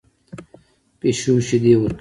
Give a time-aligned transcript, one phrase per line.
[0.99, 1.89] پیشو شیدې ورکوي